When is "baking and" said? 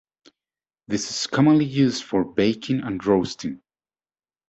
2.25-3.05